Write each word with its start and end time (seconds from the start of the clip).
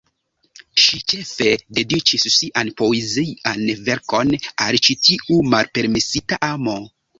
Ŝi 0.83 0.97
ĉefe 1.11 1.49
dediĉis 1.79 2.25
sian 2.37 2.73
poezian 2.81 3.69
verkon 3.91 4.35
al 4.67 4.81
ĉi 4.89 4.99
tiu 5.09 5.41
malpermesita 5.55 6.45
amo. 6.53 6.79